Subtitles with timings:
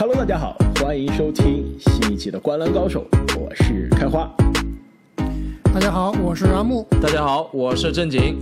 [0.00, 3.04] Hello，大家好，欢迎收听新一期的《灌篮高手》，
[3.36, 4.32] 我是开花。
[5.74, 6.86] 大家好，我是阿木。
[7.02, 8.38] 大家好，我是正经。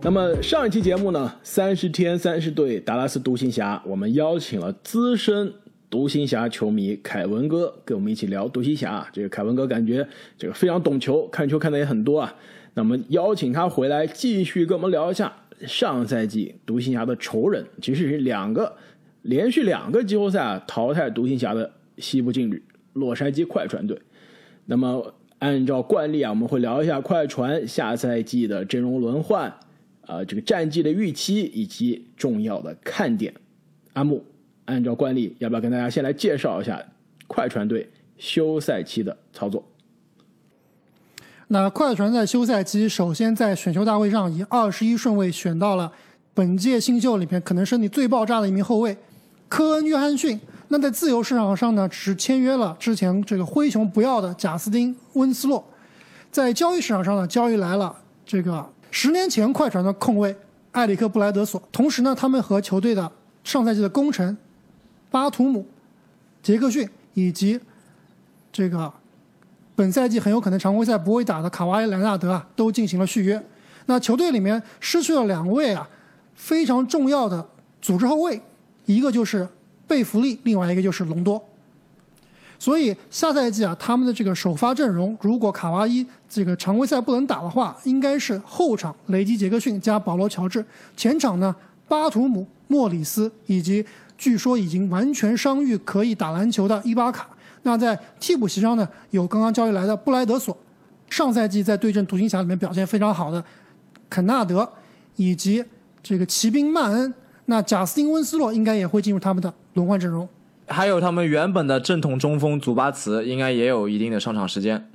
[0.00, 5.54] 那么上一期节目呢，三十天三十队达拉斯独行侠，我们邀请了资深
[5.88, 9.06] 独行侠球迷凯文哥跟我们一起聊独行侠。
[9.12, 10.04] 这个凯文哥感觉
[10.36, 12.34] 这个非常懂球，看球看的也很多啊。
[12.74, 15.32] 那么邀请他回来继续跟我们聊一下
[15.66, 18.76] 上赛季独行侠的仇人，其实是两个
[19.22, 22.62] 连续两个季后赛啊淘汰独行侠的西部劲旅
[22.92, 24.00] 洛杉矶快船队。
[24.66, 29.52] 那么按照惯例啊，我们会聊一下快船下赛季的阵容轮换，
[30.06, 33.34] 啊，这个战绩的预期以及重要的看点。
[33.94, 34.24] 阿木，
[34.66, 36.82] 按照惯例，要不要跟大家先来介绍一下
[37.26, 39.68] 快船队休赛期的操作？
[41.52, 45.92] 那快船在休赛期，首先在选秀大会上以二十一顺位选到了
[46.32, 48.96] 本届新秀里面可能身体最爆炸的一名后卫
[49.50, 50.40] 科恩·约翰逊。
[50.68, 55.62] 那在自由市场上呢，只签约了之前这个灰熊不要的贾斯汀·温斯洛。
[56.30, 60.34] 在交易市场上呢，交易来了这个十年前快船的控卫
[60.70, 61.62] 埃里克·布莱德索。
[61.70, 63.12] 同时呢，他们和球队的
[63.44, 64.34] 上赛季的功臣
[65.10, 65.66] 巴图姆、
[66.42, 67.60] 杰克逊以及
[68.50, 68.90] 这个
[69.82, 73.42] 本赛季很有可能常规赛不会打的卡瓦伊·莱纳德啊，都进行了续约。
[73.86, 75.88] 那球队里面失去了两位啊
[76.36, 77.44] 非常重要的
[77.80, 78.40] 组织后卫，
[78.86, 79.48] 一个就是。
[79.84, 81.42] 贝弗利，另外一个就是隆多，
[82.58, 90.64] 所以下赛季啊，他们的这个首发阵容，如果卡哇伊这个常规赛不能打的话，应该是后场雷吉杰克逊加保罗乔治，
[90.96, 91.54] 前场呢
[91.88, 93.84] 巴图姆、莫里斯以及
[94.16, 97.28] 据说已经完全伤愈可以打篮球的伊巴卡。
[97.62, 100.56] 那在替补席上呢，有刚刚交易来的布莱德索，
[101.08, 103.42] 上赛季在对阵独行侠里面表现非常好的
[104.10, 104.72] 肯纳德，
[105.16, 105.64] 以及
[106.02, 107.14] 这个骑兵曼恩。
[107.46, 109.52] 那贾斯汀温斯洛应该也会进入他们的。
[109.74, 110.28] 轮换阵容，
[110.66, 114.86] 还有他们原本的正统中锋祖巴茨，应该也有一定的上场时间。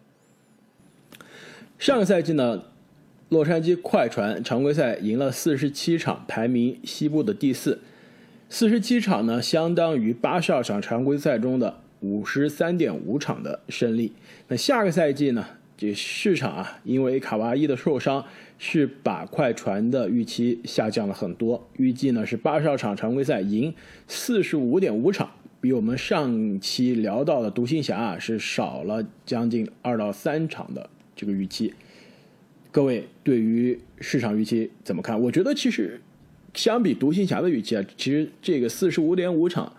[1.80, 2.62] 上个赛季呢，
[3.30, 7.82] 洛杉矶快船常规赛赢了四十七场，排名西部的第四。
[8.50, 14.14] 四十七场呢，相当于八十二场常规赛中的五十三点五场的胜利。
[14.48, 18.26] 那下个赛季呢，这市场啊，因为卡哇伊的受伤。
[18.60, 23.72] 是把快船的预期下降了很多，预计呢是八十二场常规赛赢
[24.08, 25.30] 四十五点五场，
[25.62, 31.72] 比我们上期聊到的独行侠啊是少了将近二到三场的这个预期。
[32.72, 35.22] 各位对于市场预期怎么看？
[35.22, 36.02] 我觉得其实
[36.56, 39.72] 相比独行侠的预期啊，其实这个四十五点五场，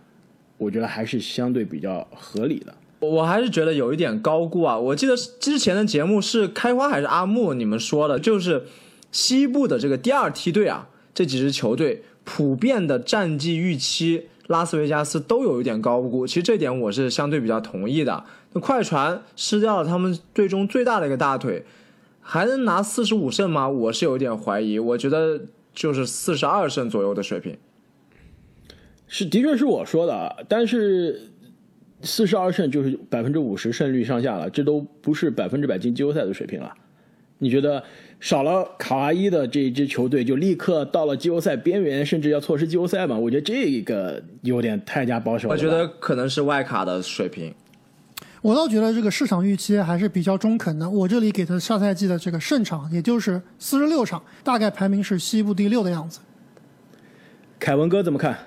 [0.59, 2.75] 我觉得还是相对比较合理的。
[3.01, 4.77] 我还是觉得有一点高估啊！
[4.77, 8.65] 我记得之前的节目是开花还是阿木你们说的，就是
[9.13, 16.27] 西部的这个第二梯队啊，这几支球队普遍的战绩预期，拉斯维加斯都有一点高估。
[16.27, 18.25] 其实这点我是相对比较同意的。
[18.53, 21.65] 那快船失掉了他们队中最大的一个大腿，
[22.21, 23.69] 还能拿四十五胜吗？
[23.69, 24.77] 我是有一点怀疑。
[24.81, 25.41] 我觉得
[25.73, 27.57] 就是四十二胜左右的水平。
[29.09, 31.21] 是，的确是我说的，但是。
[32.01, 36.73] 四十二胜就是百分之五十胜率上下了，这都不是百分之百进季后赛的水平了。
[37.39, 37.83] 你觉得
[38.21, 43.19] 少了卡哇伊的这一支球队就立刻到了季后赛边缘，甚至要错失季后赛吗？
[43.19, 45.53] 我觉得这个有点太加保守了。
[45.53, 47.53] 我觉得可能是外卡的水平。
[48.43, 50.89] 我倒觉得这个市场预期还是比较中肯的。
[50.89, 56.21] 我这里给他上赛季的这个胜场，也就是四十六场，大概排名是西部第六的样子。
[57.59, 58.39] 凯文哥怎么看？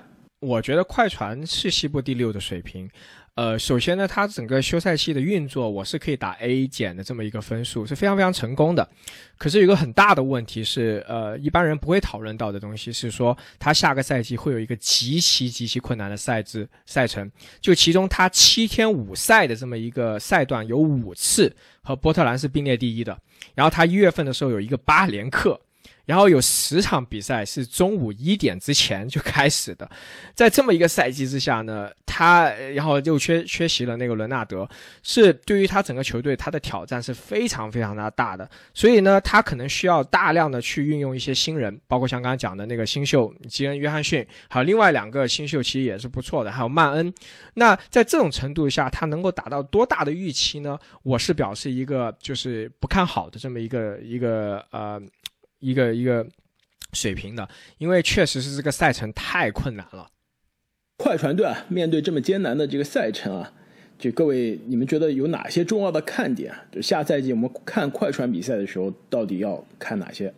[0.42, 2.90] 我觉得快船是西部第六的水平。
[3.36, 8.86] 呃，首先呢，它整个休赛期的运作，我是可以打 A 减的这么一个分数，是非常非常成功的。
[9.38, 17.30] 可是有一个很大的问题是，呃，一般人不会讨论到的东西是说，他下个赛季会有一个极其极其困难的赛制赛程，
[17.60, 23.16] 就其中他七天五赛的这么一个赛段有五次和波特兰是并列第一的，
[23.54, 25.58] 然后他一月份的时候有一个八连克。
[26.04, 29.88] 然后有十场比赛是中午一点之前就开始的，
[30.34, 34.68] 在这么一个赛季之下呢，他然后又缺缺席了那个伦纳德，
[35.02, 47.14] 是对于他整个球队他的挑战是非常非常的大的，所以呢，他可能需要大量的去运用一些新人，包括像刚刚讲的那个新秀吉恩·约翰逊，还有另外两个新秀其实也是不错的，还有曼恩。
[47.54, 50.78] 那在这种程度下，他能够达到多大的预期呢？
[51.04, 55.00] 我是表示一个就是不看好的这么一个一个呃。
[55.62, 56.26] 一个一个
[56.92, 57.48] 水平的，
[57.78, 60.08] 因为确实是这个赛程太困难了。
[60.98, 63.52] 快船队啊，面对这么艰难的这个赛程啊，
[63.98, 66.52] 就各位你们觉得有哪些重要的看点？
[66.72, 70.34] 就下赛季我们看快船比赛的时候，到底要看哪些？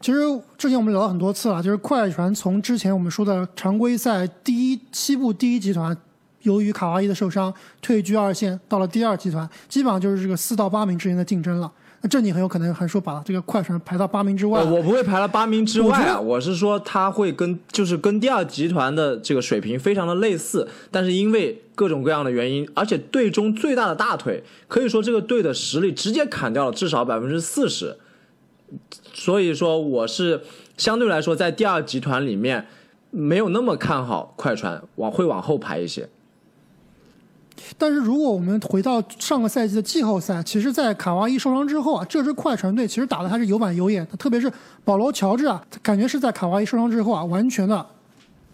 [0.00, 0.18] 其实
[0.58, 5.96] 之前我们聊了很多次了，就是快船从之前我们说的常规赛第一西部第一集团，
[6.42, 11.72] 由于卡哇伊的受伤退居二线，到了第二集团，基本上就是这个四到八名之间的竞争了。
[12.04, 14.70] 那正经很有可能还说把这个快船排到八名之外呃。
[14.70, 27.96] 我不会排到八名之外啊，我我是说他会跟就是跟第二集团的这个水平非常的类似，但是因为各种各样的原因，而且队中最大的大腿，可以说这个队的实力直接砍掉了至少百分之四十，
[29.14, 30.42] 所以说我是
[30.76, 32.66] 相对来说在第二集团里面
[33.10, 36.10] 没有那么看好快船，往会往后排一些。
[37.78, 44.52] 但是如果我们回到上个赛季的季后赛，其实，在卡哇伊受伤之后啊，这支快船队其实打的还是有板有眼的，特别是
[44.84, 47.86] 保罗乔治啊，感觉是在卡哇伊受伤之后啊，完全的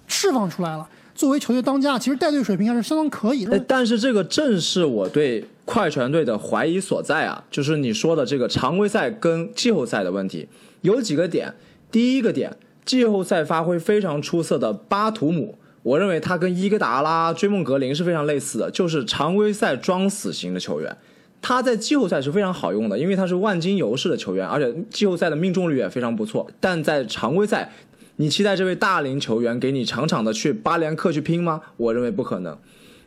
[0.06, 0.88] 释放出来了。
[1.14, 3.58] 作为球队当家，其实带队水平还是相当可以的。
[3.68, 10.48] 但是这个正是我对快船队的怀疑所在啊，就是你说的这个常规赛跟季后赛的问题，
[10.82, 11.52] 有几个点。
[11.90, 20.96] 第一个点，季后赛发挥非常出色的巴图姆，我认为他跟伊戈达拉、追梦格林是非常类似的，就是常规赛装死型的球员。
[21.42, 26.50] 他在季后赛是非常好用的，因为他是万金油式的球员，而且季后赛的命中率也非常不错。
[26.60, 27.72] 但在常规赛，
[28.16, 31.62] 你期待这位大龄球员给你场场的去巴连克去拼吗？
[31.78, 32.58] 我认为不可能。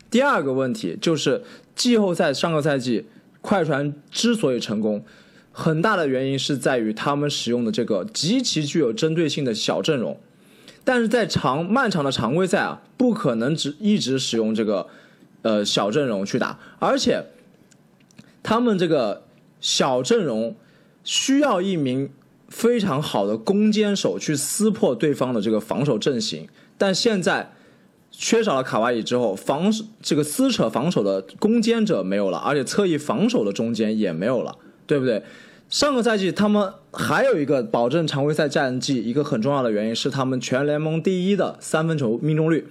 [0.09, 1.43] 第二个问题就是
[1.75, 3.05] 季后赛上个赛季
[3.41, 5.05] 快船之所以成功，
[5.51, 10.19] 很大的原因是在于他们使用的这个极其具有针对性的小阵容，
[10.83, 14.87] 但是在长漫长的常规赛啊，不可能只一直使用这个
[15.41, 17.25] 呃小阵容去打，而且
[18.41, 19.23] 他们这个
[19.59, 20.55] 小阵容
[21.03, 22.09] 需要一名
[22.49, 26.47] 非常好的攻坚手去撕破对方的这个防守阵型，
[26.77, 27.53] 但现在。
[28.15, 34.55] 缺少了卡哇伊之后，防这个撕扯防守的攻坚者没有了，而且侧翼防守的中间也没有了，
[34.85, 35.23] 对不对？
[35.73, 42.67] 上个赛季他们还有一个保证常规赛战绩一个很重要的原因是他们全联盟第一的三分球命中率。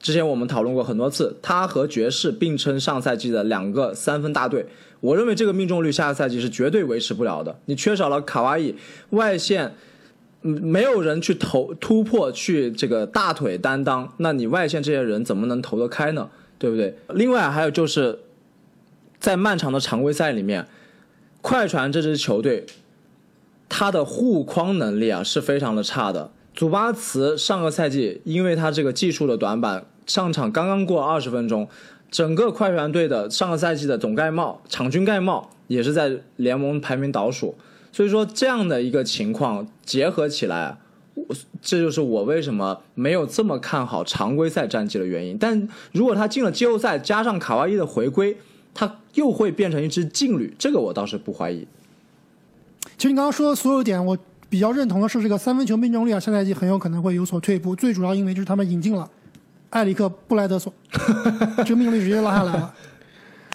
[0.00, 4.66] 之前我们讨论过很多次，他和爵士并称上赛季的两个三分大队。
[4.98, 7.56] 我认为这个命中率下个赛季是绝对维持不了的。
[7.66, 8.74] 你缺少了卡哇伊
[9.10, 9.72] 外线。
[10.42, 16.28] 嗯，没有人去投突破去这个大腿担当，那你外线这些人怎么能投得开呢？
[16.58, 16.96] 对不对？
[17.10, 18.18] 另外还有就是，
[19.20, 20.66] 在漫长的常规赛里面，
[21.40, 22.66] 快船这支球队，
[23.68, 26.30] 他的护框能力啊是非常的差的。
[26.54, 31.68] 祖巴茨上个赛季因为他这个技术的短板，上场刚刚过二十分钟，
[32.10, 37.56] 整个快船队的上个赛季的总盖帽、场均盖帽也是在联盟排名倒数。
[37.92, 40.78] 所以说这样的一个情况结合起来，
[41.62, 45.38] 这就是我为什么没有这么看好常规赛战绩的原因。
[45.38, 48.36] 但如果他进了季后赛，加上卡哇伊的回归，
[48.74, 51.66] 他又会变成一支劲旅，这个我倒是不怀疑。
[52.96, 54.16] 其实你刚刚说的所有点，我
[54.48, 57.74] 比较认同的是这个三分球命中率啊，下赛季很有可能会有所退步。
[57.74, 59.08] 最主要因为就是他们引进了
[59.70, 60.72] 埃里克布莱德索，
[61.64, 62.74] 这个命中率直接拉下来了。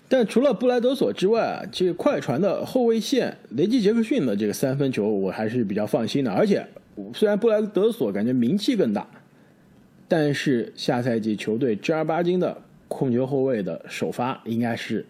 [0.08, 6.32] 但除了布莱德索之外啊，这个快船的后卫线雷吉杰克逊的这个三分球，我还是比较放心的。
[6.32, 6.66] 而且
[7.14, 9.06] 虽然布莱德索感觉名气更大，
[10.08, 12.56] 但是下赛季球队正儿八经的
[12.88, 15.06] 控球后卫的首发应该是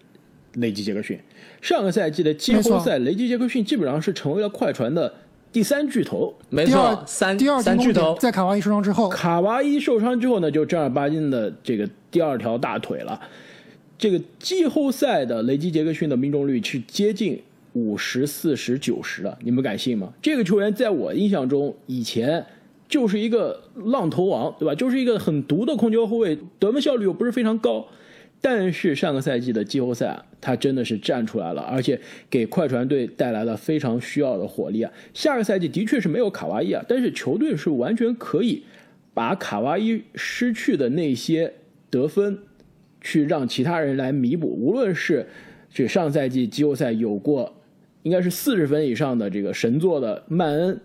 [0.53, 1.19] 雷吉杰克逊。
[1.61, 5.13] 上个赛季的季后赛，雷吉杰克逊基本上是成为了快船的
[5.51, 6.33] 第三巨头。
[6.49, 13.19] 没第二错，三第二三巨头，在卡哇伊受伤之后，卡哇伊受伤之后呢，就正儿八经的这个第二条大腿了。
[13.97, 17.41] 这个季后赛的雷吉杰克逊的命中率是接近
[17.73, 20.13] 五十四十九十的，你们敢信吗？
[20.21, 22.45] 这个球员在我印象中以前
[22.87, 24.75] 就是一个浪头王，对吧？
[24.75, 27.87] 就是一个很毒的控球后卫，得分效率又不是非常高。
[28.41, 31.99] 但是上个赛季的季后赛啊，他真的是站出来了，而且
[32.29, 34.91] 给快船队带来了非常需要的火力啊。
[35.13, 38.63] 下个赛季的确是没有卡哇伊啊，但是球队是完全可以
[39.13, 41.53] 把卡哇伊失去的那些
[41.89, 42.37] 得分。
[43.01, 45.27] 去让其他人来弥补，无论是
[45.71, 47.53] 这上赛季季后赛有过
[48.01, 50.81] 应该是四十分以上的这个神作的曼恩，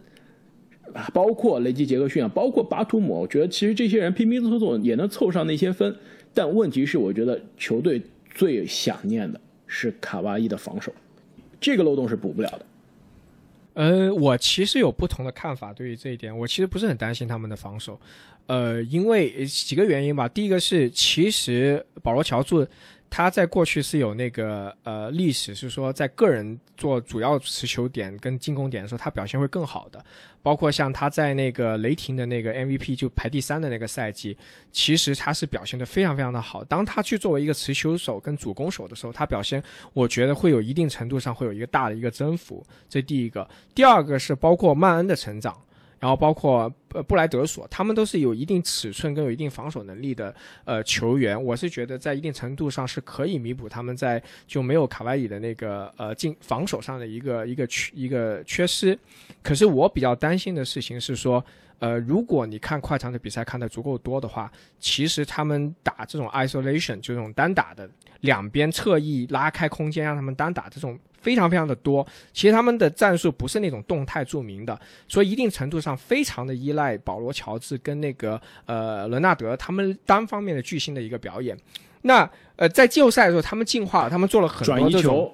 [1.13, 5.95] 包括雷吉杰克逊啊，包括巴图姆，我觉得其实这些人拼拼凑凑也能凑上那些分，
[6.35, 8.01] 但问题是，我觉得球队
[8.35, 10.93] 最想念的是卡哇伊的防守，
[11.61, 12.67] 这个漏洞是补不了的。
[13.75, 17.99] 呃，我其实有不同的看法，对于这一点，我其实不是很担心他们的防守。
[18.47, 20.29] 呃，因为几个原因吧。
[20.29, 22.67] 第一个是，其实保罗乔治
[23.11, 30.03] 他在过去是有那个呃历史，是说在个人做主要持球点跟进攻点的时候，他表现会更好的。
[30.43, 34.39] 包括像他在那个雷霆的那个 MVP 就排第三的那个赛季，
[34.73, 36.65] 其实他是表现的非常非常的好。
[36.65, 39.63] 当他去作为一个持球手跟主攻手的时候，他表现
[39.93, 42.65] 我觉得会有一定程度上会有一个大的一个增幅。
[42.89, 45.61] 这第一个，第二个是包括曼恩的成长。
[46.01, 58.99] 然后包括呃布莱德索，他们都是有一定尺寸跟有一定防守能力的呃球员，我是觉得在一定程度上是可以弥补他们在就没有卡哇伊的那个呃进防守上的一个一个缺一个缺失。
[59.43, 61.45] 可是我比较担心的事情是说，
[61.81, 67.87] 呃，如果你看快船的比赛看的足够多的话，其实他们打这种 isolation 就这种单打的
[68.21, 70.99] 两边侧翼拉开空间让他们单打这种。
[71.21, 81.57] 非常非常的多，其实他们的战术不是那种动态著名的，所以一定程度上非常的依赖保罗乔治跟那个呃伦纳德他们单方面的巨星的一个表演。
[82.03, 85.33] 那呃在季后赛的时候，他们进化了，他们做了很多这种。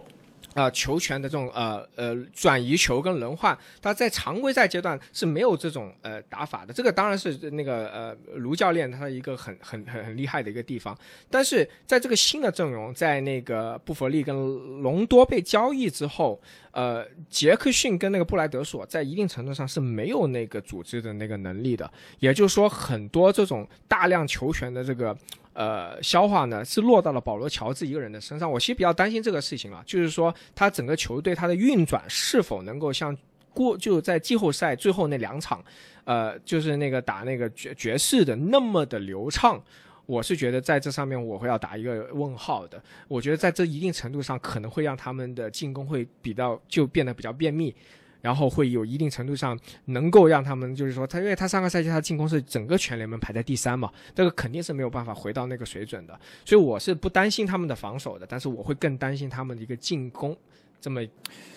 [0.57, 6.73] 啊，球权的这种呃呃转移球跟轮换，他在常规赛阶段是没有这种呃打法的。
[6.73, 10.97] 这个当然是那个呃卢教练他的一个很很很很厉害的一个地方。
[11.31, 14.35] 但是在这个新的阵容，在那个布弗利跟
[14.81, 21.93] 隆多被交易之后，呃，杰克逊跟那个布莱德索在一定程度上是没有那个组织的那个能力的。
[22.21, 25.15] 也就是说，很多这种大量球权的这个。
[25.57, 28.51] 呃，消化呢是落到了保罗乔治一个人的身上。
[28.51, 33.17] 我其实比较担心这个事情啊，就是说他整个球队他的运转是否能够像
[33.55, 35.65] 过就在季后赛最后那两场，
[36.05, 39.59] 呃，就是那个打那个爵爵士的那么的流畅。
[40.05, 42.81] 我是觉得在这上面我会要打一个问号的。
[43.09, 47.75] 我觉得在这一定程度上可能会让他们的进攻会比较就变得比较便秘。
[48.21, 60.37] 然后会有一定程度上能够让他们，就是说他，因为他上个赛季他进攻是整个全联盟排在第三嘛，这个肯定是没有办法回到那个水准的，所以我是不担心他们的防守的，但是我会更担心他们的一个进攻。
[60.81, 61.01] 这么，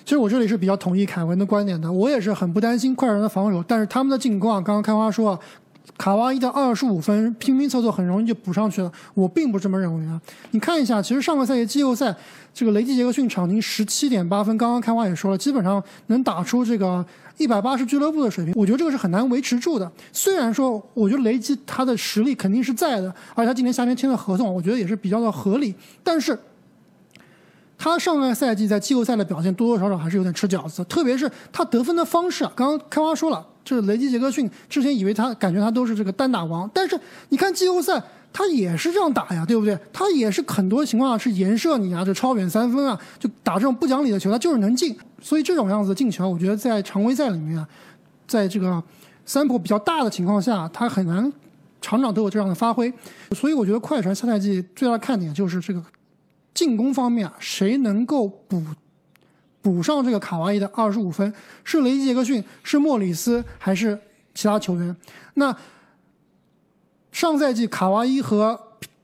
[0.04, 5.39] 其实我这里是比较同意凯文的观点的，我也是很不担心快船的防守，但是他们的进攻啊，刚刚开花说。
[6.00, 10.20] 卡哇伊的二十五分拼拼凑凑很容易就补上去了，我并不这么认为啊。
[10.51, 12.15] 你看一下，其实上个赛季季后赛
[12.53, 18.53] 这个雷吉杰克逊场均十七点八分，刚刚开花也说了，基本上能打出这个一百八十俱乐部的水平。
[18.56, 19.91] 我觉得这个是很难维持住的。
[20.13, 25.75] 虽然说，我觉得雷吉他的实力肯定是在的，而且他今年夏天签的合同，我觉得也是比较的合理。
[26.01, 26.39] 但是，
[27.77, 32.53] 他上个赛季在季后赛的表现多多少少还是有点吃饺子，特别是他得分的方式啊。
[32.56, 33.46] 刚刚开花说了。
[33.76, 37.00] 是雷吉杰克逊之前以为他感觉他都是这个单打王，但是
[37.30, 39.78] 你看季后赛他也是这样打呀，对不对？
[39.92, 44.96] 他也是很多情况下是颜射你啊，这超远三分啊，就打这种不讲理的球，他就是能进。
[45.22, 47.66] 所以这种样子进球，我觉得在常规赛里面，
[48.28, 48.82] 在这个
[49.28, 51.32] sample 比较大的情况下，他很难
[51.82, 52.94] 场场都有这样的发挥。
[53.32, 55.84] 所以我觉得快船下赛季最大的看点就是这个
[56.54, 58.64] 进攻方面啊，谁能够补。
[59.62, 64.00] 补上这个卡哇伊的二十五分，是雷吉杰克逊，是莫里斯，还是
[64.34, 64.96] 其他球员？
[65.34, 65.56] 那
[67.12, 68.60] 上赛季卡哇伊和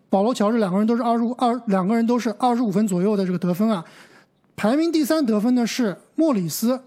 [0.09, 3.83] 保罗乔治两个人都是二十五二，两个人都是二十五分左右的这个得分啊。
[4.55, 6.81] 排名第三得分的是莫里斯，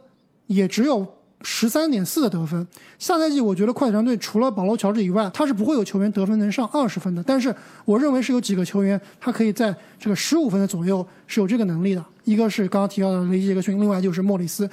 [0.47, 1.18] 也只有。
[1.42, 2.66] 十三点四的得分，
[2.99, 7.23] 下赛季我觉得快船队除了保罗乔治以外，他是不会有球员得分能上二十分的。
[7.23, 7.54] 但是
[7.85, 12.04] 我认为是有几个球员，他可以在这个十五分的左右是有这个能力的。
[12.25, 14.68] 一个是刚刚提到的雷杰克逊，另外就是莫里斯，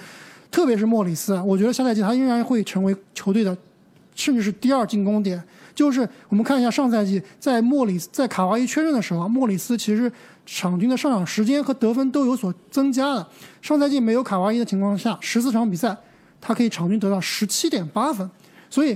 [0.50, 3.55] 特别是莫里斯，我觉得下赛季他仍然会成为球队的，
[4.15, 5.41] 甚至是第二进攻点。
[5.75, 10.12] 就是我们看一下上赛季在莫里斯在卡哇伊确认的时候，莫里斯其实
[10.48, 13.27] 场均的上场时间和得分都有所增加的。
[13.62, 15.95] 上赛季没有卡哇伊的情况下，十四场比赛。
[16.48, 18.30] 他可以场均得到十七点八分，
[18.70, 18.96] 所以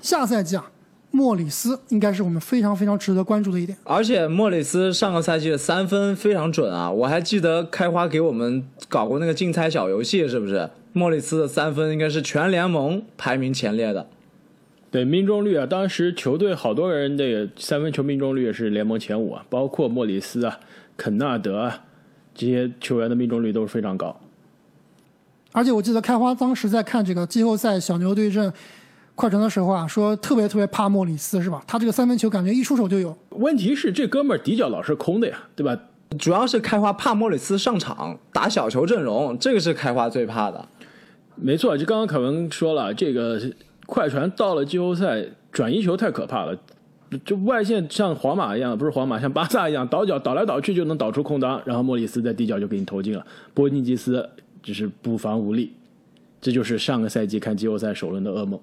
[0.00, 0.70] 下赛季啊，
[1.10, 3.76] 莫里斯应该是我们非常非常值得关注的一点。
[3.84, 10.70] 而且莫里斯上个赛季的三分非常准啊，我还记得开花给我们搞过那个竞猜小游戏，是不是？
[10.94, 14.08] 莫里斯的三分应该是全联盟排名前列的。
[14.90, 20.58] 对命中率啊，当时球队好多人的三分球命中率也是联盟前五啊，包括莫里斯啊、
[20.96, 21.84] 肯纳德啊
[22.34, 24.18] 这些球员的命中率都是非常高。
[25.54, 28.52] 而且我记得开花当时在看这个季后赛小牛对阵
[29.14, 31.62] 快船的时候啊，说特别特别怕莫里斯是吧？
[31.64, 33.16] 他这个三分球感觉一出手就有。
[33.30, 35.78] 问题是这哥们儿底角老是空的呀，对吧？
[36.18, 40.68] 主要是开花怕莫里斯上场打小球阵容，这个是开花最怕的。
[41.36, 43.40] 没错，就刚刚凯文说了，这个
[43.86, 46.58] 快船到了季后赛转移球太可怕了，
[47.24, 54.28] 就外线像皇马一样，不是皇马，像巴萨一样倒脚倒来倒去就能导出空当，然后莫里斯在底角就给你投进了，波尼吉斯。
[54.64, 55.70] 只是不防无力，
[56.40, 58.58] 这就是上个赛季看季后赛首轮的噩梦。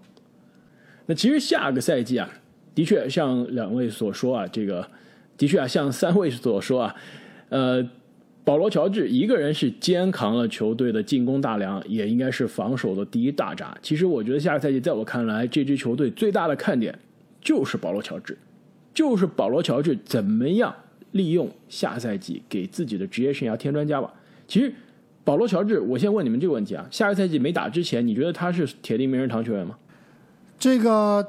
[1.06, 2.28] 那其实下个赛季啊，
[2.74, 4.86] 的确像两位所说啊，这个
[5.38, 6.96] 的确啊，像三位所说啊，
[7.50, 7.88] 呃，
[8.44, 13.78] 保罗乔治一个人是肩扛了球队的进攻大梁，也应该是防守的第一大闸。
[13.84, 16.98] 其实我觉得下个赛季，在我看来，这支球队最大的看点
[17.40, 18.36] 就是保罗乔治，
[18.94, 20.74] 就是保罗乔治怎么样
[21.12, 24.12] 利用下赛季给自己的职业生涯添砖加瓦。
[24.48, 24.74] 其实
[25.24, 29.76] 保罗乔治，我先问你们这个问题啊，下个赛季没打之前，你觉得他是铁定名人堂球员吗？
[30.60, 31.26] 这个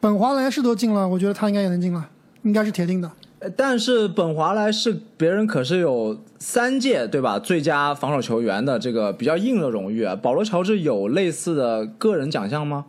[0.00, 2.08] 本华莱士都进了，我觉得他应该也能进了，
[2.42, 3.10] 应该是铁定的。
[3.38, 10.16] 呃但是本华莱士别人可是有三届对吧最佳防守球员的这个比较硬的荣誉啊。
[10.16, 12.86] 保罗乔治有类似的个人奖项吗？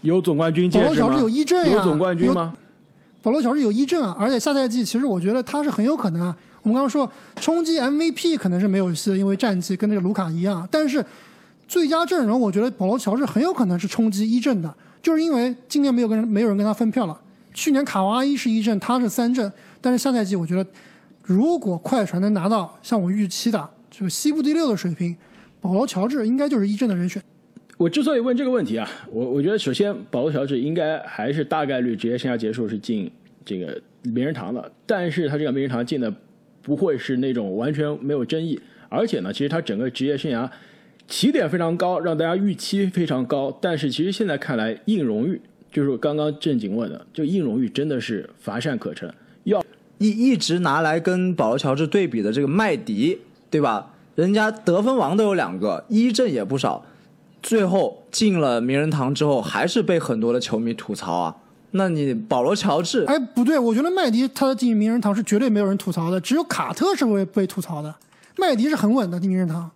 [0.00, 0.90] 有总冠军戒指吗？
[0.90, 2.54] 保罗乔治有一阵啊有总冠军吗？
[3.20, 6.36] 保罗乔治有一阵啊，而且下赛季其实我觉得他是很有可能啊。
[6.62, 11.04] 我们刚刚说冲击 MVP 可能是没有戏，因为战绩跟那个卢卡一样，但是
[11.66, 17.20] 最佳阵容我觉得保罗乔治很有可能是冲击一阵的，就是因为今年没有跟没有人跟他分票了。
[17.54, 20.66] 去年卡哇伊是一阵，他是三阵，但是下赛季我觉得
[21.22, 25.16] 如果快船能拿到像我预期的这个西部第六的水平，
[25.60, 27.22] 保罗乔治应该就是一阵的人选。
[27.76, 33.10] 我之所以问这个问题啊，我我觉得首先保罗乔治应该还是大概率职业生涯结束是进
[33.44, 36.12] 这个名人堂的，但是他这个名人堂进的
[36.62, 40.48] 不会是那种完全没有争议，而且呢，其实他整个职业生涯
[41.08, 45.40] 起点非常高，让大家预期非常高，但是其实现在看来硬荣誉
[45.70, 49.12] 就是我刚刚正经问的，就硬荣誉真的是乏善可陈，
[49.44, 49.62] 要
[49.98, 53.18] 一一直拿来跟保罗乔治对比的这个麦迪，
[53.50, 53.94] 对吧？
[54.14, 56.84] 人家得分王都有两个，一阵也不少，
[57.42, 61.36] 最后进了名人堂之后，还是被很多的球迷吐槽啊。
[61.72, 67.94] 那你保罗乔治，哎，不对，我觉得麦迪他进名人堂是绝对没有人吐槽的，只有卡特是会被吐槽的。
[68.38, 69.70] 麦迪是很稳的进名人堂。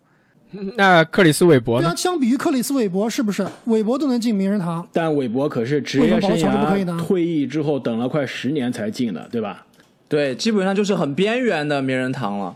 [0.76, 1.96] 那克里斯韦伯呢对啊，？
[1.96, 4.86] 相比于克里斯韦伯，是不是韦伯都能进名人堂？
[4.92, 9.66] 但韦伯可是职业生涯退役之后等了快十年才进的，对吧？
[10.08, 12.54] 对，基本上就是很边缘的名人堂了。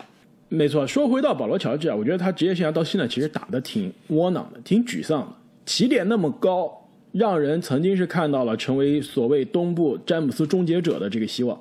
[0.49, 5.28] 没错，说回到保罗乔治啊，我觉得他职业生涯到现在其实打得挺窝囊的，挺沮丧的。
[5.66, 6.79] 起点那么高，
[7.12, 11.61] 让人曾经是看到了成为所谓东部詹姆斯终结者的这个希望，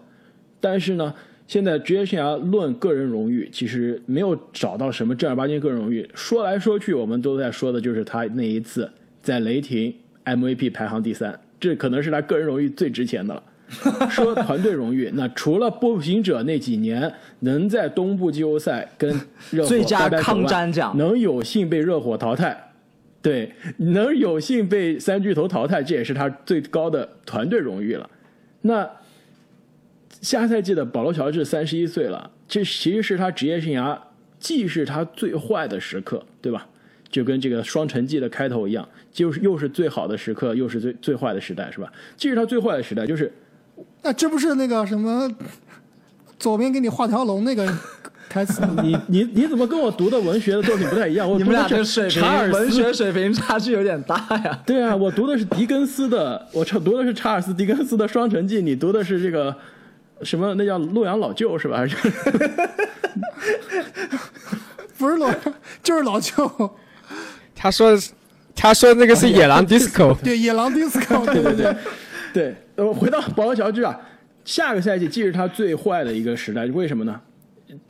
[0.60, 1.14] 但是呢，
[1.48, 6.08] 现在职业生涯论个人荣誉，其实没有找到什么正儿八经个人荣誉。
[6.14, 8.90] 说来说去，我们都在说的就是他那一次
[9.22, 9.94] 在雷霆
[10.26, 13.44] MVP 排行第三，这可能是他个人荣誉最值钱的了。
[14.10, 19.10] 说团队荣誉，那除了步行者那几年能在东部季后赛跟
[19.52, 22.69] 热火最佳抗战奖能有幸被热火淘汰，
[23.22, 28.10] 对，能有幸被三巨头淘汰，这也是他最高的团队荣誉了。
[28.62, 28.90] 那
[30.22, 33.98] 下赛季的保罗乔治三十一岁了，这其实是他职业生涯
[34.40, 36.68] 既是他最坏的时刻，对吧？
[37.10, 41.92] 就跟这个双城记的开头一样，就是又是最好的时刻，又是最最坏的时代，是吧？
[42.16, 43.32] 既是他最坏的时代，就是
[44.04, 45.30] 那这不是那个什么，
[46.38, 47.66] 左边给你画条龙那个
[48.30, 48.82] 台词吗？
[48.84, 51.30] 你 你你怎么跟我读的文学的作品不太一样？
[51.30, 54.16] 我你们俩读的这水平是查尔，斯文学水平差距有点大
[54.46, 54.60] 呀。
[54.66, 59.56] 对啊，我读的是狄更斯的，我读的是查尔斯·狄更斯的《双城记》，你读的是这个
[60.22, 60.54] 什么？
[60.54, 61.78] 那叫洛阳老舅是吧？
[61.78, 61.98] 还是
[64.98, 65.34] 不是老，
[65.82, 66.78] 就是老舅。
[67.56, 68.12] 他说的是，
[68.56, 71.76] 他说那个是野狼 disco，对，野狼 disco，对对对，
[72.34, 72.56] 对？
[72.76, 74.00] 呃，回到保罗·乔治啊，
[74.46, 77.20] 下个赛季既是他最坏的一个时代，为什么呢？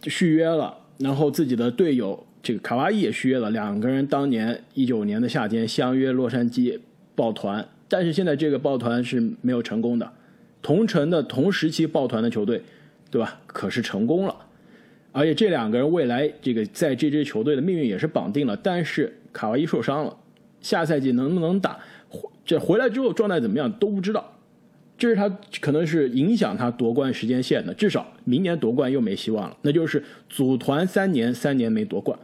[0.03, 6.79] 续约了，然后自己的队友这个卡哇伊也续约了，两个人当年一九年的夏天相约洛杉矶
[7.15, 10.11] 抱团，但是现在这个抱团是没有成功的。
[10.61, 12.61] 同城的同时期抱团的球队，
[13.09, 13.39] 对吧？
[13.47, 14.35] 可是成功了。
[15.11, 18.55] 而且这两个人未来这个在这支球队的命运也是绑定了。
[18.57, 20.15] 但是卡哇伊受伤了，
[20.61, 21.79] 下赛季能不能打，
[22.45, 24.38] 这回来之后状态怎么样都不知道。
[24.99, 25.29] 这是他
[25.61, 29.57] 可能是影响他夺冠时间线的，至少明年夺冠又没希望了。
[29.61, 32.19] 那就是组团三年，三年没夺冠，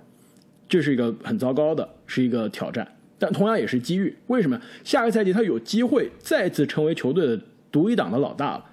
[0.68, 2.86] 这是一个很糟糕的，是一个挑战，
[3.18, 4.14] 但同样也是机遇。
[4.28, 4.60] 为什么？
[4.84, 8.66] 下个赛季他有机会再次成为球队的独一档的老大了。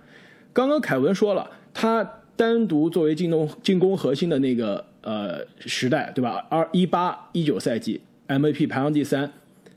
[0.52, 2.02] 刚刚凯文说了，他
[2.34, 6.44] 单独作为进攻进攻核心的那个呃时代，对吧？
[6.50, 9.32] 二一八一九赛季 MVP 排行第三，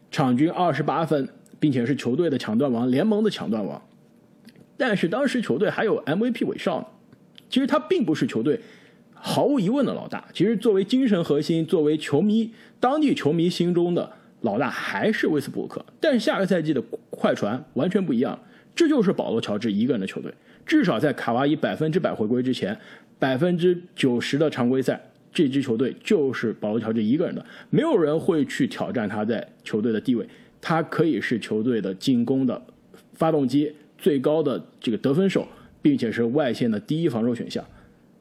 [0.09, 3.79] 场均二十八分，并且是球队的抢断王，联盟的抢断王。
[4.77, 6.87] 但是当时球队还有 MVP 韦少呢，
[7.49, 8.59] 其实他并不是球队
[9.13, 10.25] 毫无疑问的老大。
[10.33, 14.11] 其实作为精神核心，作为球迷当地球迷心中的
[14.41, 15.83] 老大还是威斯布鲁克。
[15.99, 18.37] 但下个赛季的快船完全不一样，
[18.75, 20.33] 这就是保罗乔治一个人的球队。
[20.65, 22.77] 至少在卡哇伊百分之百回归之前，
[23.17, 24.99] 百分之九十的常规赛，
[25.31, 30.27] 这支球队就是保罗乔治一个人的，没有人会去挑战他在球队的地位。
[30.59, 32.59] 他可以是球队的进攻的
[33.13, 33.71] 发动机
[34.05, 35.47] 最高的这个得分手，
[35.81, 37.65] 并且是外线的第一防守选项。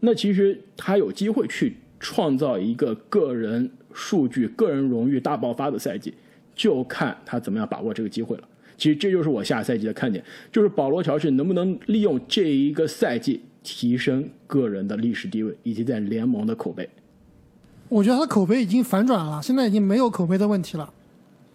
[0.00, 6.14] 那其实他有机会去创造一个个人数据、个人荣誉大爆发的赛季，
[6.54, 8.48] 就看他怎么样把握这个机会了。
[8.78, 16.88] 其实这就是我下赛季的看点，就是保罗·乔治能不能利用这一个赛季提升个人的历史地位以及在联盟的口碑。
[17.90, 20.90] 我觉得他的口碑已经反转了，现在已经没有口碑的问题了。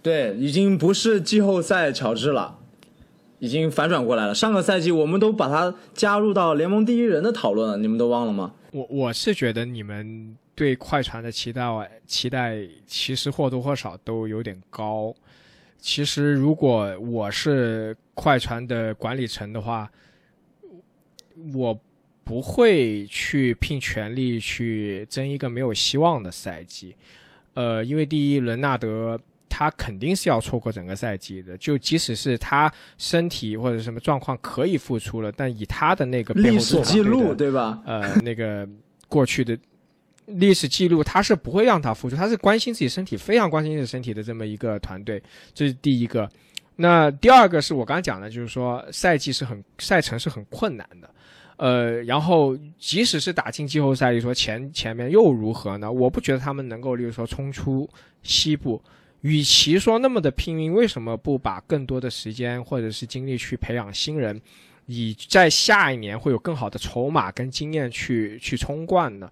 [0.03, 2.58] 对，已经不是季后赛乔治了，
[3.39, 4.35] 已经反转过来了。
[4.35, 8.53] 上个赛季我们都把他加入到联盟第一人的讨论了，你们都忘了吗？
[8.71, 11.63] 我我是觉得你们对快船的期待
[12.05, 15.13] 期待其实或多或少都有点高。
[15.79, 19.89] 其实如果我是快船的管理层的话，
[21.53, 21.79] 我
[22.25, 26.95] 不会去拼全力去争一个没有希望的赛季。
[27.53, 29.19] 呃，因为第一，伦纳德
[29.59, 31.57] 他肯定是要错过整个赛季的。
[31.57, 37.81] 就即使是他身体或者什么状况可以复出了，但以他的那个历史记录，对吧？
[37.85, 38.65] 呃，那个
[39.09, 39.57] 过去的
[40.27, 42.15] 历史记录，他是不会让他复出。
[42.15, 45.21] 他是关心自己身体，非常关心自己身体的这么一个团队。
[45.53, 46.29] 这是第一个。
[46.77, 51.09] 那第二个是我刚刚讲的，就是说赛季是很赛程是很困难的。
[51.57, 55.91] 呃，然后即使是打进季后赛，你说前前面又如何呢？
[55.91, 57.89] 我不觉得他们能够，例如说冲出
[58.23, 58.81] 西部。
[59.21, 64.39] 与其说那么的拼命，为什么不把更多的时间或者是精力去培养新人，
[64.85, 69.29] 以在下一年会有更好的筹码跟经验去去冲冠呢？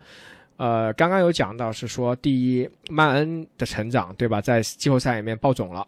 [0.57, 4.41] 呃，刚刚有讲到是说，第一曼恩的成长，对吧？
[4.41, 5.87] 在季后赛里面爆种了。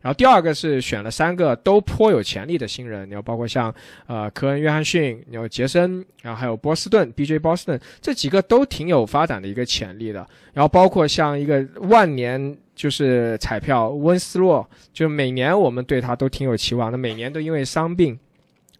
[0.00, 3.74] 然后第二个是选了三个都颇有潜力的新人，你要包括像
[4.06, 7.38] 呃科恩·约翰逊，然后杰森，然后还有波斯顿 B.J.
[7.38, 10.26] 波斯顿这几个都挺有发展的一个潜力的。
[10.52, 18.18] 然后包括像一个万年就是彩票温斯洛，就每年我们对他都挺有期望的，每年都因为伤病。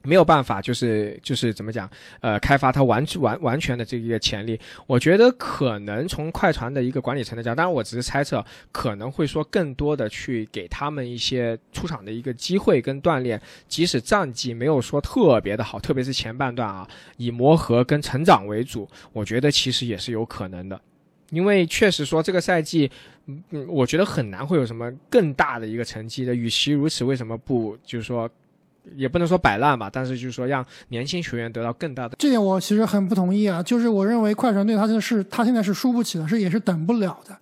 [0.02, 4.58] 没有办法，就是就是怎么讲，呃，开发它完完完全的这一个潜力。
[4.86, 20.80] 我觉得可能从快船的一个管理层的角，当然我只是猜测，可能会说更多的去给他们一些出场的一个机会跟锻炼，即使战绩没有说特别的好，特别是前半段啊，以磨合跟成长为主，我觉得其实也是有可能的，
[21.30, 22.90] 因为确实说这个赛季，
[23.26, 26.34] 嗯，我觉得很难会有什么更大的一个成绩的。
[26.34, 28.30] 与其如此，为什么不就是说？
[28.96, 33.62] 也不能说摆烂吧，但是就是说让年轻球员得到更大的这点，我其实很不同意啊。
[33.62, 37.36] 就是我认为快船队他就是他现在是输不起的，是也是等不了的。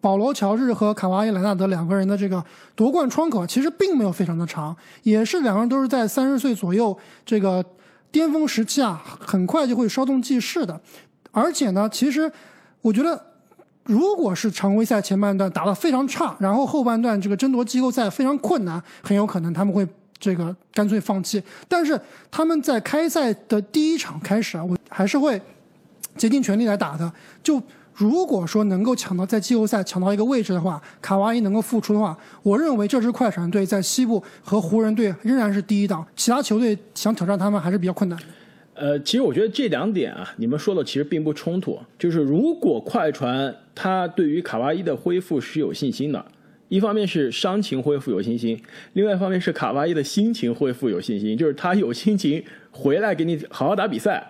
[0.00, 2.42] 保罗·乔治和卡瓦伊·莱纳德两个人的这个
[2.74, 7.62] 夺冠窗口其实并没有非常的长，也是两个人都是在三十岁左右这个
[8.10, 10.80] 巅峰时期啊，很快就会稍纵即逝的。
[11.32, 12.32] 而且呢，其实
[12.80, 13.22] 我觉得，
[13.84, 19.86] 如果是常规赛前半段打得非常差，然后后半段这个争夺季后赛非常困难，很有可能他们会。
[20.20, 21.98] 这个干脆放弃，但是
[22.30, 25.40] 他们在开赛的第一场开始啊，我还是会
[26.16, 27.10] 竭尽全力来打的。
[27.42, 27.60] 就
[27.94, 38.18] 如果说能够抢到在季后赛抢到一个位置的话，卡哇伊能够复出的话，我认为这支快船队在西部和湖人队仍然是第一档，其他球队想挑战他们还是比较困难。
[38.74, 41.78] 呃，其实我觉得这两点啊，你们说的其实并不冲突。
[41.98, 46.24] 就是如果快船他对于卡哇伊的恢复是有信心的。
[46.70, 48.58] 一方面是伤情恢复有信心，
[48.92, 54.24] 另外一方面是卡哇伊的心情恢复有信心，就是他有心情回来给你好好打比赛。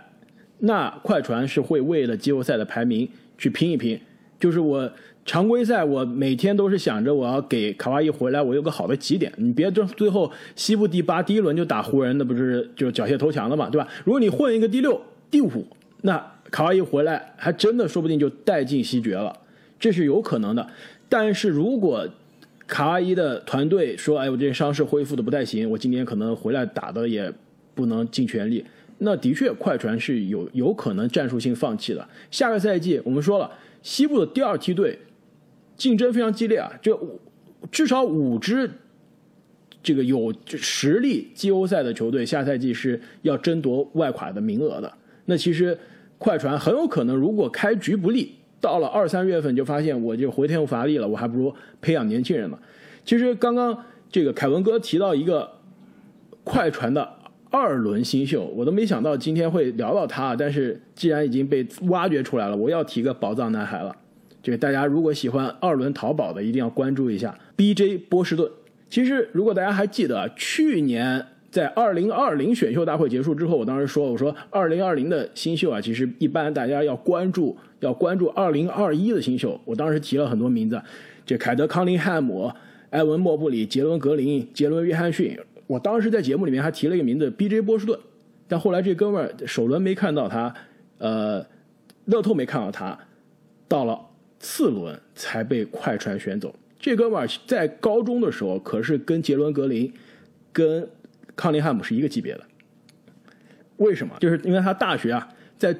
[0.60, 4.00] 那快船是会为了季后赛的排名去拼一拼，
[4.38, 4.90] 就是我
[5.26, 9.30] 常规赛我每天都是想着我要给卡哇伊回来，我有个好的起点。
[9.36, 13.86] 你别最最后西部第八第一轮就打湖人，那不是就缴械投降了嘛，对吧？
[14.02, 14.98] 如果你混一个第六、
[15.30, 15.66] 第五，
[16.00, 19.38] 那卡哇伊回来还真的说不定就带进西决了，
[19.78, 20.66] 这是有可能的。
[21.10, 22.08] 但是如果
[22.70, 27.30] 卡哇伊的团队说：“哎，我这伤势恢复的不太行，我今年可能回来打的也
[27.74, 28.64] 不能尽全力。”
[28.98, 32.08] 那的确，快船是有有可能战术性放弃的。
[32.30, 33.50] 下个赛季，我们说了，
[33.82, 34.96] 西部的第二梯队
[35.76, 37.18] 竞争非常激烈啊，就
[37.72, 38.70] 至少五支
[39.82, 44.92] 这个有实力季后赛的球队，下赛季是要争夺外卡的名额的。
[45.24, 45.76] 那其实
[46.18, 48.36] 快船很有可能，如果开局不利。
[48.60, 52.58] 到了二三月份就发现我就回天乏力了，我还不如培养年轻人呢。
[53.04, 55.50] 其实刚刚这个凯文哥提到一个
[56.44, 57.08] 快船的
[57.50, 60.36] 二轮新秀，我都没想到今天会聊到他。
[60.36, 63.96] 但是既然已经被挖掘出来了，我要提个宝藏男孩了。
[64.42, 67.98] 这个大家如果喜欢二轮淘宝的，一定要关注一下 B.J.
[67.98, 68.50] 波士顿。
[68.88, 71.26] 其实如果大家还记得去年。
[71.50, 79.60] 在二零二零选秀大会结束之后，我当时说：“我说二零二零的新秀啊，其实一般大家要关注，要关注二零二一的新秀。
[79.64, 80.80] 我当时提了很多名字，
[81.26, 82.50] 这凯德·康林汉姆、
[82.90, 87.60] 埃文·莫布里、杰伦·格林、杰伦·约翰逊、我当时在节目里面还提了一个名字 B.J.
[87.62, 87.98] 波士顿，
[88.48, 90.52] 但后来这哥们儿首轮没看到他，
[90.98, 91.46] 呃，
[92.06, 92.98] 乐透没看到他，
[93.68, 94.00] 到了
[94.40, 96.54] 次轮才被快船选走。
[96.78, 99.92] 这哥们儿在高中的时候可是跟杰伦格林、
[100.52, 100.88] 跟
[101.36, 102.40] 康林汉姆是一个级别的。
[103.76, 104.16] 为什么？
[104.18, 105.74] 就是因为他大学啊，在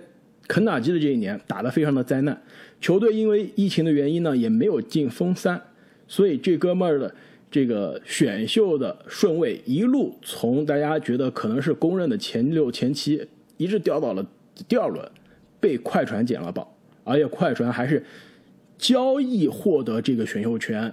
[0.50, 2.42] 肯塔基的这一年打得非常的灾难，
[2.80, 5.62] 球队因为疫情的原因呢，也没有进封三，
[6.08, 7.14] 所以这哥们儿的
[7.48, 13.24] 这个选秀的顺位一路从大家觉得可能是公认的前六、前七，
[13.58, 14.26] 一直掉到了
[14.66, 15.08] 第二轮，
[15.60, 18.04] 被快船捡了宝，而且快船还是
[18.76, 20.92] 交易获得这个选秀权，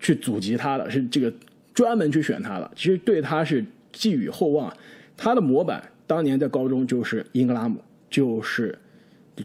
[0.00, 1.30] 去阻击他的，是这个
[1.74, 4.74] 专门去选他的，其实对他是寄予厚望。
[5.14, 8.78] 他的模板当年在高中就是英格拉姆，就是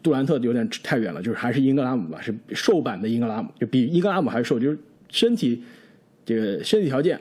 [0.03, 4.77] 杜兰特有点太远了，就是还是英格拉姆吧，是瘦版的英格拉姆，就比英格拉姆还瘦，就是
[5.09, 5.63] 身体
[6.25, 7.17] 这个身体条件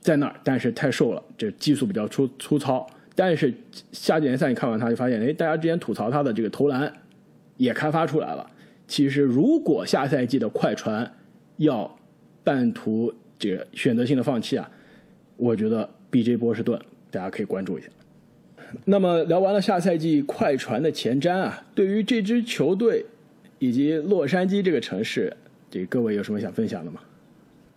[0.00, 2.86] 在那儿，但是太瘦了，这技术比较粗粗糙。
[3.14, 3.52] 但是
[3.92, 6.90] 夏季联赛你看完他就发现，哎，大家之前吐槽他的这个投篮
[7.58, 8.50] 也开发出来了。
[8.88, 11.06] 其实如果下赛季的快船
[11.58, 11.94] 要
[12.42, 14.70] 半途这个选择性的放弃啊，
[15.36, 16.38] 我觉得 B.J.
[16.38, 16.80] 波士顿。
[17.10, 17.88] 大家可以关注一下。
[18.84, 23.04] 那么聊完了下赛季快船的前瞻啊，对于这支球队
[23.58, 25.36] 以及洛杉矶这个城市，
[25.70, 27.00] 这各位有什么想分享的吗？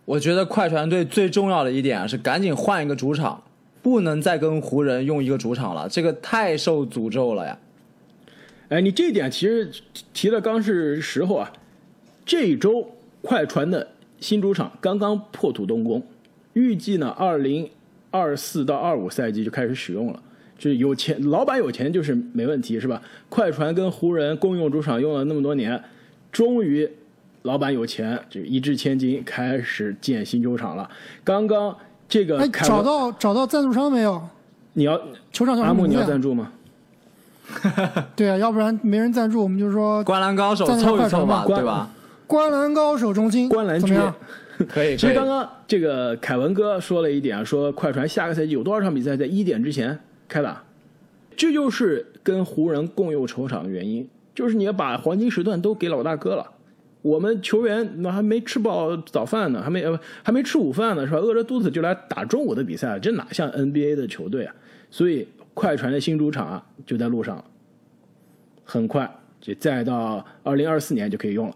[0.04, 3.42] 我觉得快船队最重要的一点啊，是赶紧换一个主场，
[3.82, 7.58] 不能再跟湖人用一个主场了，这个太受诅咒了呀。
[8.68, 9.70] 哎，你这一点其实
[10.12, 11.52] 提的刚是时候啊。
[12.26, 13.86] 这一周快船的
[14.18, 16.02] 新主场刚刚破土动工，
[16.54, 17.70] 预计呢二零。
[18.10, 20.22] 二四到二五赛季就开始使用了，
[20.64, 22.98] 就是有钱老板有钱就是没问题是吧？
[23.28, 25.78] 快船跟湖人共用主场用了那么多年，
[26.32, 26.88] 终于
[27.42, 30.88] 老板有钱，就一掷千金开始建新球场了。
[31.22, 31.76] 刚刚
[32.08, 34.26] 这个找到找到赞助商没有？
[34.72, 34.98] 你要
[35.30, 36.50] 球场叫阿木你要赞助吗？
[38.16, 41.90] 对啊，要不然没人赞助，我们就说灌篮高手凑一凑嘛，对吧？
[42.26, 44.14] 灌篮高手中心，灌篮怎么样？
[44.66, 44.96] 可以。
[44.96, 49.98] 其实刚刚这个凯文哥说了一点，说快船下个赛季有多少场比赛在一点之前
[50.34, 50.60] 开打，
[51.36, 56.44] 这就是跟湖人共用球场的原因，就是你要把黄金时段都给老大哥了。
[57.02, 61.18] 我们球员那还没吃饱早饭呢，还没呃还没吃午饭呢，是吧？
[61.18, 64.52] 饿着肚子就来打中午的比赛，这哪像 NBA 的球队啊？
[64.90, 67.44] 所以快船的新主场啊就在路上了，
[68.64, 69.08] 很快
[69.40, 71.54] 就再到二零二四年就可以用了。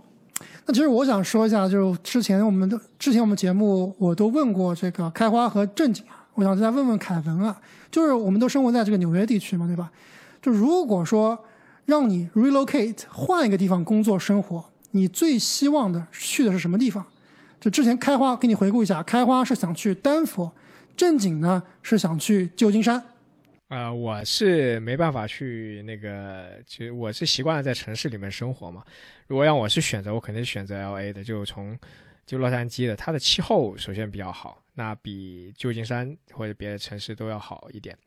[0.67, 9.91] 那其实我想说一下，就是之前我们的之前我们节目我都问过这个开花和正经啊，我想再问问凯文啊，就是我们都生活在这个纽约地区嘛，对吧？
[10.41, 11.45] 就如果说
[11.87, 17.05] 让你 relocate 换一个地方工作生活，你最希望的去的是什么地方？
[17.61, 20.53] 就之前开花给你回顾一下，开花是想去丹佛，
[20.97, 23.03] 正经呢是想去旧金山。
[23.69, 28.83] 呃，我是没办法去那个，其实我是习惯了在城市里面生活嘛。
[29.27, 31.77] 如果让我是选择，我肯定是选择 L A 的，就从
[32.25, 37.99] 就洛杉矶的，它的气候首先比较好，那比旧金山或者别的城市都要好一点。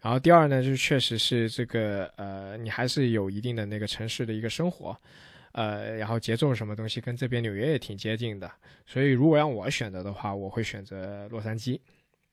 [0.00, 4.96] 然后第二呢，就是确实是这个呃，你还是有一定的那个城市的一个生活，
[5.52, 8.50] 呃，然后节奏什么东西跟这边纽约也挺接近的。
[8.84, 11.78] 所以如果让我选择的话，我会选择洛杉矶。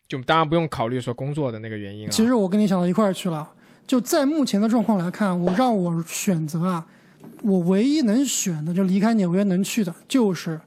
[0.08, 2.12] 就当然不用考虑说工作的那个原因了。
[2.12, 3.53] 其实我跟你想到一块儿去了。
[3.86, 6.88] 就在目前的状况来看，我让我选择啊，
[7.43, 10.60] 我唯一能选的就离开纽约能去的就是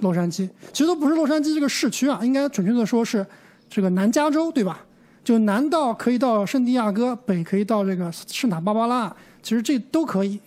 [0.00, 0.48] 洛杉矶。
[0.72, 3.26] 其实都不是洛杉矶这个市区啊，应该准确的说是
[3.68, 4.84] 这个南加州，对吧？
[5.24, 10.38] 就南到可以到圣地亚哥，北可以到这个圣塔芭芭拉，其实这都可以。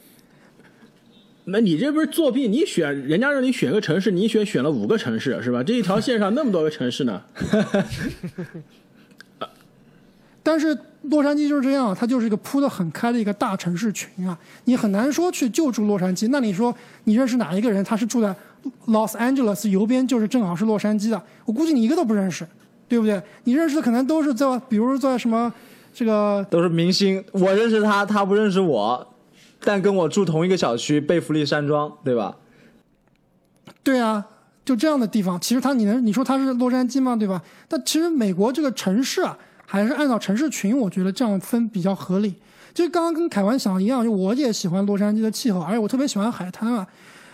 [1.46, 2.48] 那你这不是作弊？
[2.48, 5.62] 你选人家让你选个城市，你选选了五个城市是吧？
[5.62, 7.22] 这一条线上那么多个城市呢？
[10.42, 16.30] 但是洛杉矶就是这样，它就是一个铺的很开的一个大城市群啊，你很难说去救助洛杉矶。
[16.32, 17.84] 那你说你认识哪一个人？
[17.84, 18.34] 他是住在
[18.88, 21.22] Los Angeles 邮编，就是正好是洛杉矶的？
[21.46, 22.48] 我估计你一个都不认识，
[22.88, 23.22] 对不对？
[23.44, 25.52] 你认识的可能都是在，比如在什么
[25.94, 29.08] 这个都是明星，我认识他，他不认识我。
[29.62, 32.38] 但跟我住同一个小区，贝弗利山庄，对吧？
[33.84, 34.26] 对啊，
[34.64, 37.16] 就这样的地方，其实他你能你说他是洛杉矶吗？
[37.16, 37.42] 对吧？
[37.68, 42.36] 但其实美国这个城市啊，还是按照城市群，我觉得这样分比较合理。
[42.74, 46.88] 就刚刚跟凯文想的一样，就我也喜欢洛杉矶的气候，而且我特别喜欢海滩啊。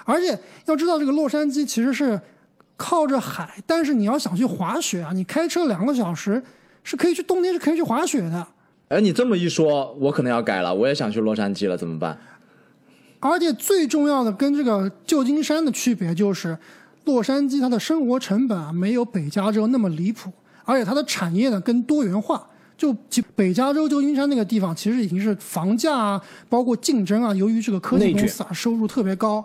[0.05, 2.17] 而且要知道，这个洛杉矶其实是
[2.77, 6.41] 靠着海，但是你要想去滑雪啊，你开车两个小时
[6.83, 8.47] 是可以去，冬天是可以去滑雪的。
[8.89, 10.73] 哎，你这么一说，我可能要改了。
[10.73, 12.17] 我也想去洛杉矶了，怎么办？
[13.19, 16.55] 而且最重要的，跟这个旧金山的区别就是，
[17.05, 20.31] 洛杉矶它的生活成本啊没有北加州那么离谱，
[20.63, 22.47] 而且它的产业呢更多元化。
[22.77, 29.43] 就其北加州旧金山那个地方，其实已经是房价啊，包括竞争啊，由于这个科技公司啊收入特别高，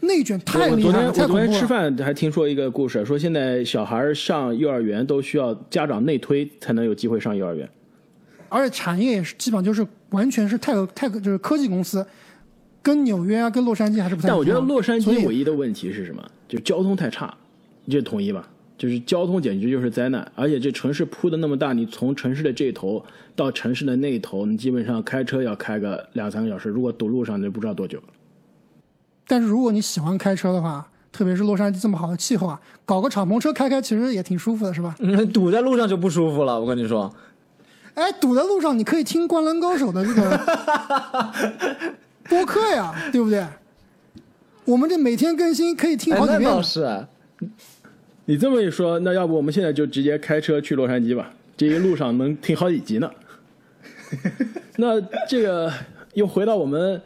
[0.00, 1.66] 内卷太厉害了，太我昨天吃。
[1.66, 7.68] 饭还听说一个故事，说现在小孩上幼儿园都需要家长内推才能有机会上幼儿园。
[8.48, 12.06] 而且产业也是基本上就是完全是泰泰就是科技公司，
[12.82, 14.28] 跟纽约啊，跟洛杉矶还是不太。
[14.28, 16.22] 但我觉得洛杉矶唯一的问题是什么？
[16.48, 17.36] 就交通太差，
[17.84, 18.48] 你这同意吧？
[18.78, 28.04] 就是交通简直就是灾难，而且这城市铺的那么大，你从城市的这头到城市的那头，你基本上开车要开个两三个小时，如果堵路上，你就不知道多久了。
[29.28, 34.96] 但是如果你喜欢开车的话，特别是洛杉矶这么好的气候啊，搞个敞篷车开开，其实也挺舒服的，是吧？
[34.98, 37.14] 嗯，堵在路上就不舒服了，我跟你说。
[37.94, 40.40] 哎，堵在路上，你可以听《灌篮高手》的这个
[42.28, 43.46] 播客呀，对不对？
[44.64, 47.06] 我们这每天更新可以听好几遍是，哎
[48.26, 51.30] 你这么一说，那要不我们现在就直接开车去洛杉矶吧？
[51.56, 53.10] 这一路上能听好几集呢。
[54.76, 55.72] 那这个
[56.12, 57.00] 又回到我们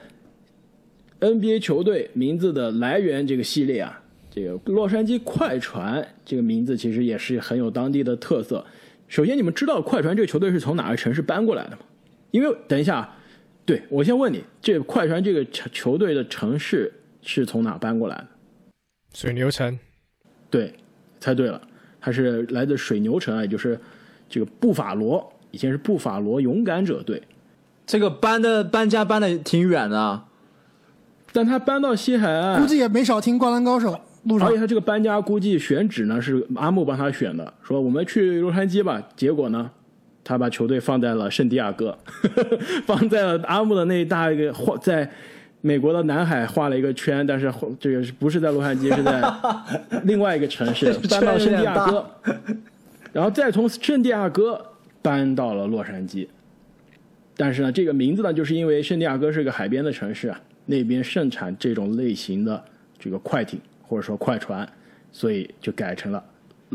[1.23, 8.65] NBA 球队名字的来源这个系列啊，这个洛杉矶快船这个名字其实也是很有当地的特色。
[9.07, 11.79] 首先，你们知道快船这个球队是从哪个城市搬过来的吗？
[12.33, 13.09] 因为等一下，
[13.65, 18.27] 对我先问你，这快船这个球球队的城市是从哪搬过来的？
[19.15, 19.79] 水牛城，
[20.51, 20.75] 对，
[21.21, 21.63] 猜对了，
[22.01, 23.79] 它是来自水牛城啊，也就是
[24.29, 27.23] 这个布法罗，以前是布法罗勇敢者队，
[27.87, 30.29] 这个搬的搬家搬的挺远的啊。
[31.33, 33.93] 但他搬到西海岸估，计也没少听《灌篮高手》
[34.25, 34.49] 路上。
[34.49, 39.71] 而且他这个搬家估计选址呢是阿木帮他选的，说我们去洛杉矶吧，结果呢，
[40.23, 41.97] 他把球队放在了圣地亚哥，
[42.87, 45.11] 放在了阿木的那一大一个画，在
[45.61, 49.23] 美国的南海画了一个圈，但是这个是不是在洛杉矶，是在
[50.05, 52.05] 另外一个城市， 搬到圣地亚哥，
[53.13, 54.61] 然后再从圣地亚哥
[55.01, 56.27] 搬到了洛杉矶。
[57.37, 62.63] 但是呢，这个名字呢，就是因为圣地亚哥是个海边的城市啊，那边盛产这种类型的
[62.99, 64.69] 这个快艇或者说快船，
[65.11, 66.23] 所以就改成了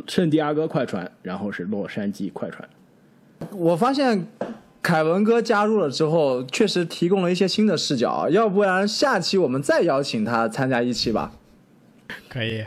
[0.08, 2.68] 圣地亚哥快船，然后是洛杉矶快船。
[3.52, 4.28] 我发现
[4.82, 11.34] 凯文哥加入了之后，确实提供了一些新的视角啊，要不然下期我们再邀请他参加一期吧。
[12.30, 12.64] 可以。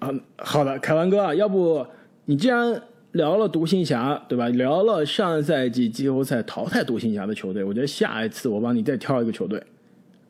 [0.00, 1.86] 嗯，好的，凯文哥啊，要不
[2.24, 4.48] 你既然聊了独行侠，对吧？
[4.48, 9.62] 聊了上赛季季后赛淘汰独行侠的球队，我觉得下一次我帮你再挑一个球队，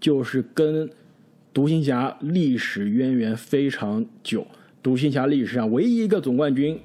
[0.02, 0.90] 就是跟
[1.54, 4.44] 独行侠历史渊源非常久，
[4.82, 6.76] 独行侠历史上唯一一个总冠军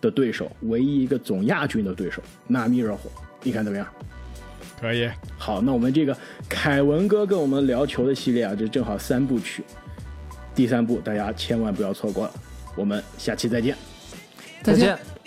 [0.00, 3.10] 的对手，唯一一个总亚军的对手——纳米热火，
[3.42, 3.86] 你看怎么样？
[4.80, 6.16] 可以，好，那我们这个
[6.48, 9.64] 凯文哥跟我们聊球的系列啊，这正好三部曲，
[10.54, 12.32] 第三部大家千万不要错过了。
[12.76, 13.76] 我们下期再见。
[14.62, 14.96] 再见。
[14.96, 15.19] 见